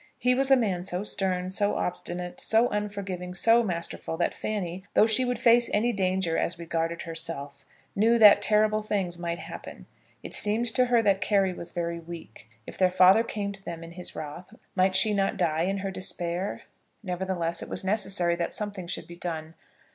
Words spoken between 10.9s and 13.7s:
that Carry was very weak. If their father came to